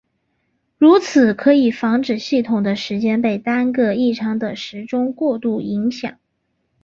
[0.79, 6.17] 如此可以防止系统的时间被单个异常的时钟过度影响。